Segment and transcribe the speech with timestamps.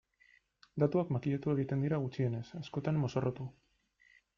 [0.83, 3.51] Datuak makillatu egiten dira gutxienez, askotan mozorrotu.